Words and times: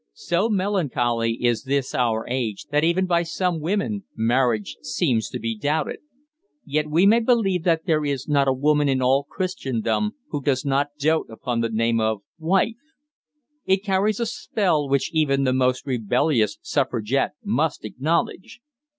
So 0.15 0.49
melancholy 0.49 1.33
is 1.43 1.65
this 1.65 1.93
our 1.93 2.27
age 2.27 2.65
that 2.71 2.83
even 2.83 3.05
by 3.05 3.21
some 3.21 3.59
women 3.59 4.03
marriage 4.15 4.77
seems 4.81 5.29
to 5.29 5.37
be 5.37 5.55
doubted. 5.55 5.99
Yet 6.65 6.89
we 6.89 7.05
may 7.05 7.19
believe 7.19 7.65
that 7.65 7.85
there 7.85 8.03
is 8.03 8.27
not 8.27 8.47
a 8.47 8.51
woman 8.51 8.89
in 8.89 9.03
all 9.03 9.23
Christendom 9.29 10.15
who 10.29 10.41
does 10.41 10.65
not 10.65 10.87
dote 10.97 11.27
upon 11.29 11.61
the 11.61 11.69
name 11.69 11.99
of 11.99 12.23
"wife." 12.39 12.77
It 13.67 13.83
carries 13.83 14.19
a 14.19 14.25
spell 14.25 14.89
which 14.89 15.11
even 15.13 15.43
the 15.43 15.53
most 15.53 15.85
rebellious 15.85 16.57
suffragette 16.63 17.33
must 17.43 17.85
acknowledge. 17.85 18.59